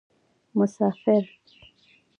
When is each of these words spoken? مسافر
مسافر 0.55 1.27